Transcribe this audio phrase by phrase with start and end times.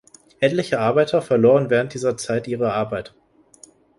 [0.39, 3.13] Etliche Arbeiter verloren während dieser Zeit ihre Arbeit.